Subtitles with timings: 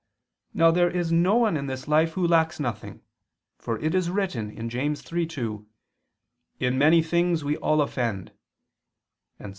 [0.55, 3.03] Now there is no one in this life who lacks nothing;
[3.59, 5.67] for it is written (James 3:2):
[6.59, 8.31] "In many things we all offend";
[9.37, 9.49] and (Ps.